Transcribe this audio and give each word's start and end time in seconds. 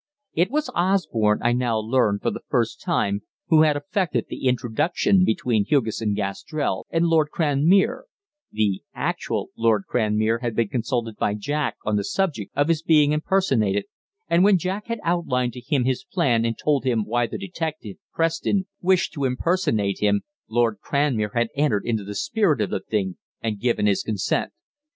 It 0.33 0.49
was 0.49 0.71
Osborne, 0.73 1.41
I 1.43 1.53
now 1.53 1.77
learned 1.77 2.23
for 2.23 2.31
the 2.31 2.41
first 2.49 2.81
time, 2.81 3.21
who 3.49 3.61
had 3.61 3.75
effected 3.77 4.25
the 4.29 4.47
introduction 4.47 5.23
between 5.23 5.63
Hugesson 5.63 6.15
Gastrell 6.15 6.87
and 6.89 7.05
"Lord 7.05 7.29
Cranmere" 7.29 8.05
the 8.51 8.81
actual 8.95 9.49
Lord 9.55 9.83
Cranmere 9.87 10.39
had 10.41 10.55
been 10.55 10.69
consulted 10.69 11.17
by 11.17 11.35
Jack 11.35 11.75
on 11.85 11.97
the 11.97 12.03
subject 12.03 12.51
of 12.55 12.67
his 12.67 12.81
being 12.81 13.11
impersonated, 13.11 13.85
and 14.27 14.43
when 14.43 14.57
Jack 14.57 14.87
had 14.87 14.99
outlined 15.03 15.53
to 15.53 15.61
him 15.61 15.83
his 15.83 16.03
plan 16.03 16.45
and 16.45 16.57
told 16.57 16.83
him 16.83 17.05
why 17.05 17.27
the 17.27 17.37
detective, 17.37 17.97
Preston, 18.11 18.65
wished 18.81 19.13
to 19.13 19.25
impersonate 19.25 19.99
him, 19.99 20.21
Lord 20.49 20.79
Cranmere 20.81 21.33
had 21.35 21.49
entered 21.53 21.85
into 21.85 22.03
the 22.03 22.15
spirit 22.15 22.59
of 22.59 22.71
the 22.71 22.79
thing 22.79 23.17
and 23.43 23.59
given 23.59 23.85
his 23.85 24.01
consent. 24.01 24.51